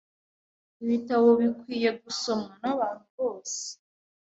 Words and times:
Ibitabo 0.83 1.27
bikwiye 1.39 1.89
gusomwa 2.01 2.51
n 2.61 2.63
abantu 2.73 3.05
bose 3.17 3.59